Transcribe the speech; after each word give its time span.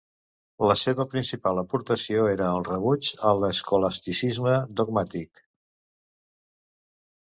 La 0.69 0.75
seva 0.83 1.05
principal 1.11 1.61
aportació 1.63 2.25
era 2.33 2.49
el 2.55 2.67
rebuig 2.71 3.13
a 3.31 3.37
l'escolasticisme 3.45 4.59
dogmàtic. 4.83 5.49